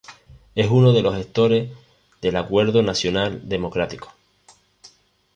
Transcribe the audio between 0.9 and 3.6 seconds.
de los gestores del Acuerdo Nacional